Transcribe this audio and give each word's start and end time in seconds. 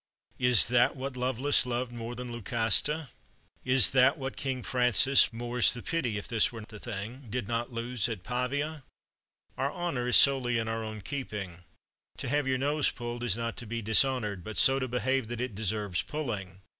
Is 0.39 0.65
that 0.65 0.95
what 0.95 1.15
Lovelace 1.15 1.63
loved 1.63 1.91
more 1.91 2.15
than 2.15 2.31
Lucasta? 2.31 3.09
Is 3.63 3.91
that 3.91 4.17
what 4.17 4.35
King 4.35 4.63
Francis 4.63 5.31
more's 5.31 5.73
the 5.75 5.83
pity 5.83 6.17
if 6.17 6.27
this 6.27 6.51
were 6.51 6.65
the 6.67 6.79
thing 6.79 7.27
did 7.29 7.47
not 7.47 7.71
lose 7.71 8.09
at 8.09 8.23
Pavia! 8.23 8.81
Our 9.59 9.69
honor 9.71 10.07
is 10.07 10.15
solely 10.15 10.57
in 10.57 10.67
our 10.67 10.83
own 10.83 11.01
keeping. 11.01 11.65
To 12.17 12.27
have 12.29 12.47
your 12.47 12.57
nose 12.57 12.89
pulled 12.89 13.23
is 13.23 13.37
not 13.37 13.55
to 13.57 13.67
be 13.67 13.83
dishonored, 13.83 14.43
but 14.43 14.57
so 14.57 14.79
to 14.79 14.87
behave 14.87 15.27
that 15.27 15.39
it 15.39 15.53
deserves 15.53 16.01
pulling. 16.01 16.61